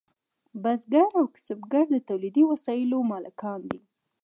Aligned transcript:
بزګر 0.63 1.09
او 1.19 1.25
کسبګر 1.33 1.85
د 1.91 1.95
تولیدي 2.09 2.43
وسایلو 2.51 2.99
مالکان 3.11 3.59
دي. 3.69 3.79